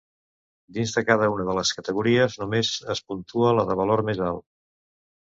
Dins 0.75 0.93
de 0.93 1.01
cada 1.09 1.25
una 1.33 1.43
de 1.49 1.53
les 1.57 1.73
categories 1.79 2.37
només 2.43 2.71
es 2.93 3.01
puntua 3.11 3.51
la 3.57 3.67
de 3.73 3.75
valor 3.83 4.03
més 4.09 4.23
alt. 4.29 4.43